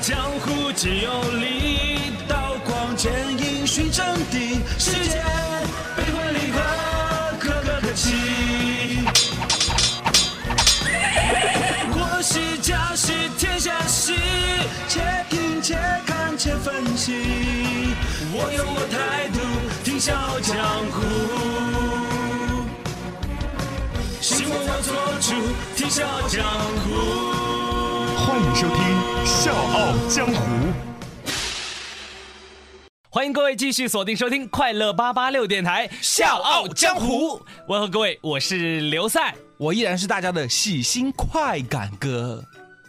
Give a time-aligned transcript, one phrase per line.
[0.00, 5.22] 江湖皆有理，刀光剑影寻真谛，世间
[5.96, 6.60] 悲欢离合，
[7.40, 8.14] 可歌可泣。
[11.92, 14.12] 国事家事天下事，
[14.88, 15.76] 且听且
[16.06, 17.12] 看且分析。
[18.32, 19.40] 我有我态度，
[19.82, 20.56] 听笑江
[20.92, 20.96] 湖。
[24.20, 25.34] 希望我做主，
[25.76, 26.44] 听笑江
[26.84, 26.86] 湖。
[28.16, 28.76] 欢迎收听
[29.38, 30.32] 《笑傲江湖》。
[33.08, 37.38] 欢迎各位继续锁定收听快乐八八六电台《笑傲江湖》。
[37.68, 39.36] 问候各位，我是刘赛。
[39.56, 42.42] 我依然是大家的喜新快感哥。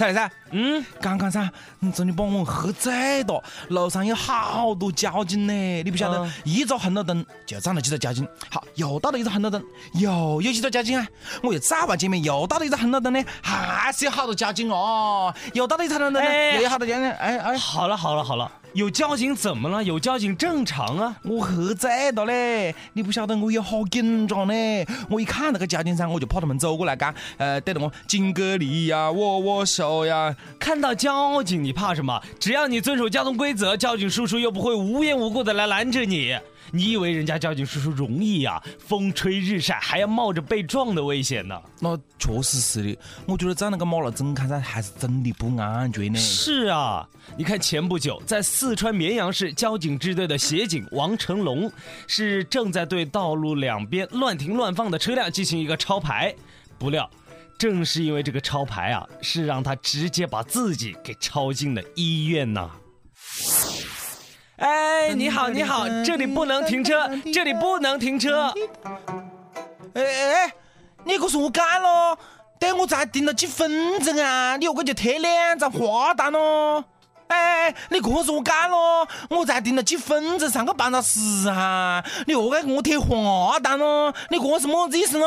[0.00, 1.46] 蔡磊噻，嗯，刚刚噻，
[1.78, 3.44] 你真的把我们喝醉了。
[3.68, 8.26] 路上有好多交警呢，你不晓得嗯，一个红绿灯就站了几个交警。
[8.48, 11.06] 好，又到了一个红绿灯，又有几个交警啊。
[11.42, 15.34] 我又再往前面，又到了一个红绿灯呢，还是有好多交警哦。
[15.52, 17.04] 又到了一个红绿灯又有好多交警。
[17.04, 19.82] 哎哎，好了好了好了，有交警怎么了？
[19.82, 21.16] 有交警正常啊。
[21.22, 22.74] 我喝醉了嘞！
[22.92, 24.86] 你不晓得我有好紧张嘞。
[25.08, 30.34] 我一看那个交警噻，我就怕他们走过来干，呃，对着我敬个礼呀，握握手呀。
[30.58, 32.20] 看到交警你怕什么？
[32.38, 36.36] 只要你遵守交通规则，交警叔叔又不会无缘无故的来拦着你。
[36.70, 41.60] 你以为人家交警叔叔容易呀、风吹日晒还要冒着被撞的危险呢？
[41.80, 46.18] 那确实是的，我觉得在那个马路整看噻，还是真的不安全呢。
[46.18, 51.70] 是啊，你看前不久在四川绵阳市交警支队的协警王成龙，
[52.06, 56.34] 是正在对道路两边乱停乱放的车辆进行一个抄牌，
[56.78, 57.08] 不料。
[57.58, 62.70] 正是因为这个抄牌啊，是让他直接把自己给抄进了医院呐。
[64.60, 68.52] 哎，你好，你好，这里不能停车，这里不能停车。
[69.94, 70.52] 哎哎哎，
[71.04, 72.16] 你可是我干了？
[72.58, 76.84] 等我才停了几分钟啊，你何个就贴两张罚单咯？
[77.28, 79.08] 哎哎，你可是我干了？
[79.30, 84.12] 我才停了几分钟上个办公室啊，你何个给我贴罚单咯？
[84.28, 85.26] 你这是么子意思呢？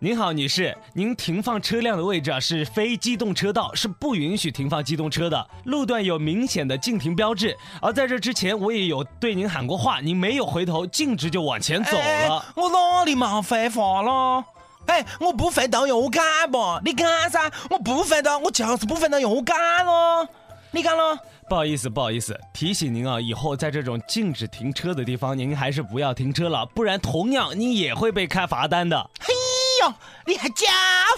[0.00, 5.44] 您好，女士，您停放车辆的位置啊是非机动车道，是不允许停放机动车的。
[5.64, 12.44] 路段有明显的禁停标志，而在这之前我也有对您喊过话，您没有回头，径直就往前走哎了。
[12.54, 14.44] 我哪里冒废话了？
[14.86, 16.80] 哎，我不会动又干不？
[16.84, 17.50] 你干噻？
[17.68, 20.28] 我不会动，我就是不会动又干了。
[20.70, 21.18] 你干了？
[21.48, 29.10] 不好意思，不好意思，提醒您啊，以后在这种禁止停车的地方，您还是不要停车了，不然同样您也会被开罚单的。
[29.18, 29.34] 嘿
[29.80, 29.94] 呦，
[30.26, 30.66] 你还教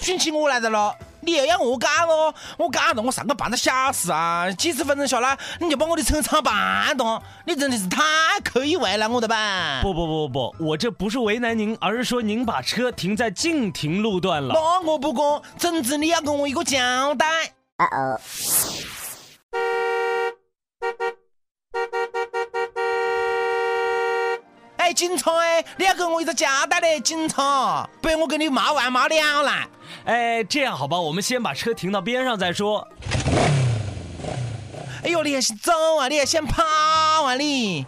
[0.01, 0.95] 训起我来的了？
[1.23, 2.33] 你又要我干哦？
[2.57, 8.01] 我干了，我上个半个小时啊，几十分钟下来，你就把我的车铲半段，你真的是太
[8.43, 9.81] 刻意为难我了吧？
[9.83, 14.51] 不不不不不，我这不是为难您，而是说您把车停在禁停路段了。
[14.55, 17.27] 那我不管，总之你要给我一个交代。
[17.77, 17.87] 哎，
[25.01, 29.67] 警察哎，你要给我一个交代嘞，警察，不然我跟你骂完骂了啦。
[30.05, 32.87] 哎，这样好吧，我们先把车停到边上再说。
[35.03, 37.87] 哎呦，你还是走啊，你还先跑啊你？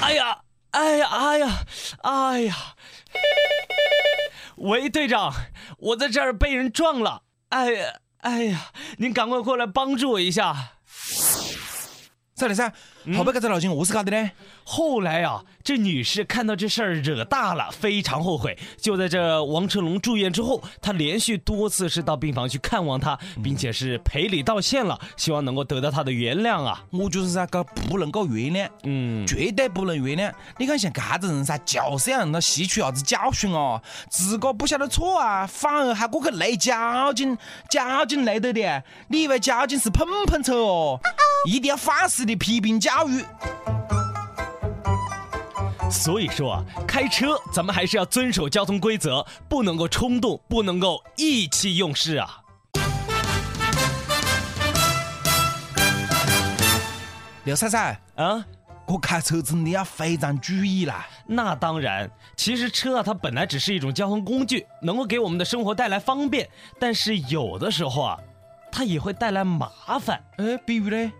[0.00, 0.38] 哎呀，
[0.70, 1.48] 哎呀，哎呀，
[2.02, 2.54] 哎呀！
[4.58, 5.32] 喂，队长，
[5.78, 7.22] 我在这儿被人撞了。
[7.48, 8.60] 哎呀，哎呀，
[8.98, 10.54] 您赶快过来帮助我一下。
[12.38, 12.72] 咋的噻？
[13.16, 14.30] 后背这个老金我是搞的呢？
[14.62, 18.56] 后来啊，这女士看到这事儿惹大了，非常后悔。
[18.80, 26.84] 就在这王成龙住院之后，她连续多次是到病房去看望他，并且是赔礼道歉了，希望能够得到他的原谅啊。
[26.90, 30.32] 我就是噻，这不能够原谅，嗯，绝对不能原谅。
[30.58, 37.36] 你看像这种人噻，就是要让他吸取啥子教训哦，自个不晓得错啊，反而还过去累交警，
[37.68, 41.00] 交警累得的，你以为交警是碰碰车哦？
[41.46, 43.24] 一定要反式的批评教育。
[45.90, 52.42] 所以说啊，开车咱们还是要遵守交通规则，不能够冲动，不能够意气用事啊。
[57.44, 58.44] 刘赛赛，啊，
[58.86, 61.06] 我开车真的要非常注意啦。
[61.26, 66.46] 那当然，其实车啊，它本来只是一种交通工具，能够给我们的生活带来方便，
[66.78, 68.18] 但是有的时候啊，
[68.70, 70.22] 它也会带来麻烦。
[70.36, 71.10] 哎，比如呢？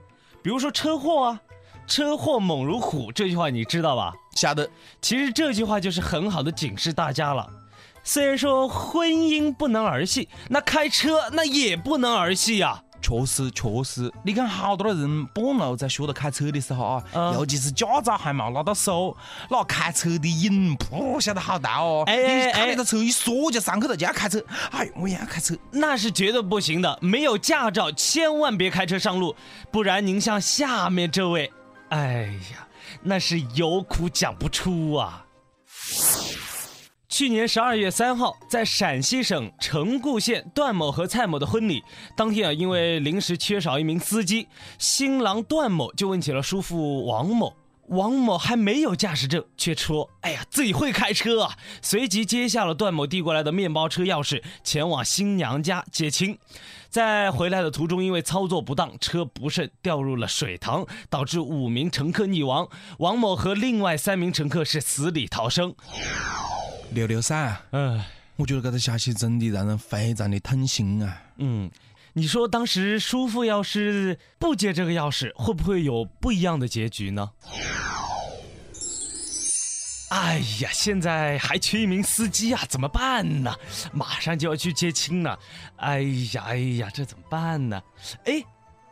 [0.42, 1.40] 比如说车祸啊
[1.86, 4.12] ，“车祸猛如虎”这句话你知道吧？
[4.36, 4.68] 吓得。
[5.02, 7.48] 其实这句话就是很好的警示大家了。
[8.04, 19.16] 虽然说婚姻不能儿戏，那开车那也不能儿戏呀、确实确实，你看好多的人半路在学着开车的时候啊，嗯尤其是驾照还没拿到手，
[19.50, 22.04] 那开车的瘾不晓得好大哦。
[22.06, 25.54] 哎哎你看哎那个车一说就上去了就要开车，哎，我也要开车。
[25.70, 29.34] 那是绝对不行的，没有驾照千万别开车上路，
[29.70, 31.52] 不然您像下面这位，
[31.90, 32.66] 哎呀，
[33.02, 35.24] 那是有苦讲不出啊。
[37.18, 41.82] 去年十二月三号，在陕西省城固县段某和蔡某的婚礼
[42.16, 44.46] 当天啊，因为临时缺少一名司机，
[44.78, 47.56] 新郎段某就问起了叔父王某。
[47.88, 56.38] 王某还没有驾驶证，却说：“哎呀，自己会开车啊！”随即接下了段某递过来的面包车钥匙，前往新娘家接亲。
[56.88, 62.68] 在回来的途中，因为操作不当，车不慎掉入了水塘，导致五名乘客溺亡。
[62.98, 65.74] 王某和另外三名乘客是死里逃生。
[66.90, 68.02] 六六三，嗯，
[68.36, 71.22] 我觉得这个消息真的让人非常的痛心啊！
[71.36, 71.70] 嗯，
[72.14, 77.30] 你说当时叔父要是不接这个钥匙，会不会有不一样的结局呢？
[80.10, 83.54] 哎呀，现在还缺一名司机啊，怎么办呢？
[83.92, 85.38] 马上就要去接亲了，
[85.76, 86.00] 哎
[86.32, 87.82] 呀哎呀，这怎么办呢？
[88.24, 88.42] 哎，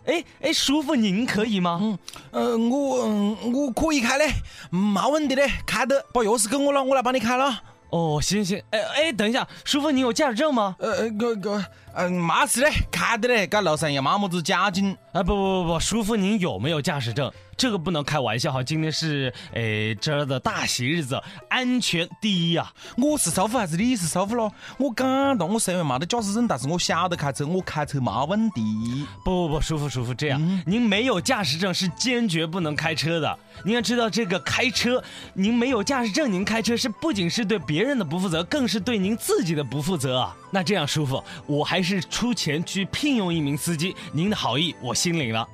[0.05, 1.81] 哎哎，叔父您可以吗？
[1.83, 1.99] 嗯，
[2.33, 4.31] 呃，我嗯我可以开嘞，
[4.71, 7.63] 没问题嘞，开的，把钥匙给我了，我来帮你开了。
[7.91, 10.77] 哦，行行，哎哎，等一下，师傅，你有驾驶证吗？
[10.79, 11.65] 呃，哥哥，
[11.99, 14.95] 嗯，没事的，开的嘞，这路上也没么子交警。
[15.15, 17.33] 啊，不不不不，叔父您有没有驾驶证？
[17.57, 22.71] 这个不能开玩笑哈，今天是诶这儿的大喜日子，安全第一啊！
[22.99, 24.53] 我是师傅还是你是师傅咯？
[24.77, 29.07] 我感动，我虽然没得驾驶证，但是我晓得开车，我开车没问题。
[29.25, 33.39] 不不不，叔父叔父，这样，您没有驾驶证是坚决不能开车的。
[33.65, 35.03] 您要知道，这个开车，
[35.33, 40.37] 您没有驾驶证，您开车是不仅是对别人的不负责，更是对您自己的不负责啊！
[40.51, 45.47] 那这样，叔父，我还是是出钱去聘用一名司机，您的好意我心领了。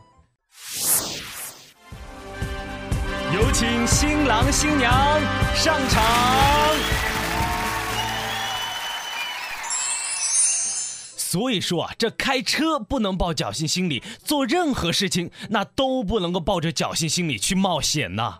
[3.34, 5.20] 有请新郎新娘
[5.54, 6.02] 上场。
[11.16, 18.38] 所以说啊，这开车不能抱侥幸心理，做任何事情那都不能够抱着侥幸心理去冒险呐、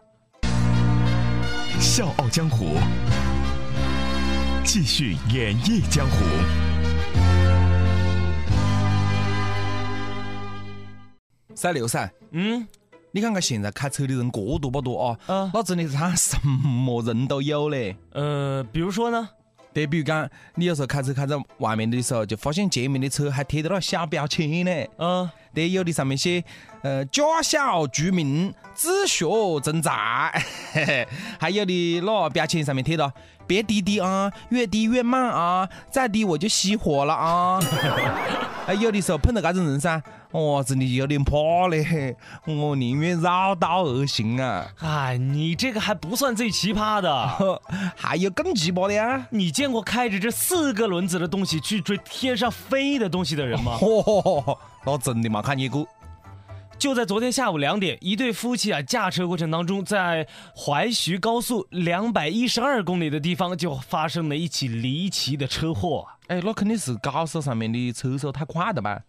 [1.78, 2.78] 笑傲江湖，
[4.64, 6.61] 继续演绎江湖。
[11.62, 12.66] 三六三，嗯，
[13.12, 15.18] 你看看现在开车的人过多不多啊？
[15.28, 17.96] 嗯那真的是他什么人都有嘞。
[18.10, 19.28] 呃，比如说呢？
[19.72, 24.72] 对比如讲，你有时候开车开在外面的时候，就发现前面的车还贴着那小标签呢。
[24.98, 26.42] 嗯、对，有的上面写，
[26.82, 29.24] 呃，驾校居民自学
[29.62, 29.92] 正在，
[30.72, 33.12] 嘿嘿，还有的那标签上面贴着，
[33.46, 37.60] 别滴滴啊，越滴越慢啊，再滴我就熄火了啊。
[38.72, 41.36] 哎，有的时候碰到这种人噻，我，真的有点怕
[41.68, 42.16] 嘞，
[42.48, 44.66] 我宁愿绕道而行啊。
[44.78, 47.28] 哎，你这个还不算最奇葩的。
[47.28, 47.60] 呵
[47.94, 49.26] 还有更奇葩的呀。
[49.28, 53.76] 你见过开着这四个轮子的东西去追天上飞的东西的人吗？
[53.82, 55.86] 哦，那真的没看见过。
[56.82, 66.08] 就在昨天下午两点，一对夫妻啊驾车过程当中，在淮徐高速两百一十二公里的地方就发生了一起离奇的车祸。
[66.26, 69.00] 哎，那肯定是高速上面的车速太快了吧？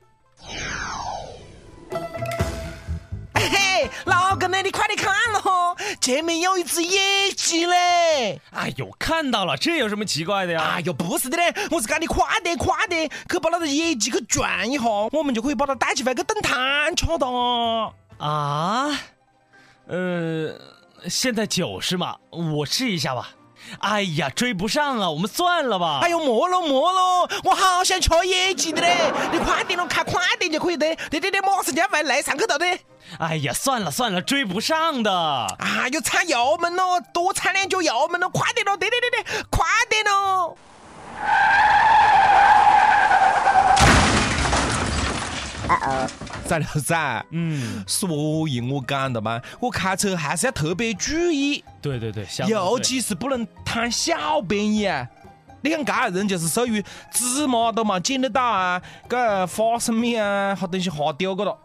[4.06, 4.62] 老哥呢？
[4.62, 8.40] 你快点看喽，前面有一只野鸡嘞！
[8.52, 10.76] 哎呦，看到了，这有什么奇怪的呀？
[10.76, 17.28] 哎呦，不是的嘞，我是赶你快点快点，去把那个野鸡去转一下，我们就可以把它带起来去炖汤吃的。
[18.18, 19.00] 啊，
[19.88, 20.54] 呃，
[21.10, 22.16] 现在九是嘛？
[22.30, 23.30] 我试一下吧。
[23.80, 26.00] 哎呀，追不上了，我们算了吧。
[26.04, 29.12] 哎呦，莫喽莫喽，我好想吃野鸡的嘞！
[29.32, 30.96] 你快点喽，开快点就可以的。
[31.10, 32.66] 对对对，马上就要来来上去了的。
[33.24, 35.48] 哎呀，算了算了，追不上的。
[35.60, 38.76] 哎呦，踩油门喽，多踩两脚油门喽，快点喽！
[38.76, 40.58] 对对对对，快点喽！
[46.46, 55.08] 在了噻，嗯，所以我讲的嘛，我开车还是要特别注意，对对对，尤其是不能贪小便宜啊！
[55.64, 61.58] 你看，这人就是属于芝麻都没捡得到啊，个花生米啊，好东西哈丢个了。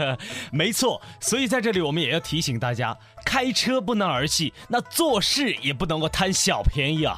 [0.52, 2.94] 没错，所以在这里我们也要提醒大家，
[3.24, 7.16] 开车不能儿戏，那做事也不能够贪小便宜啊。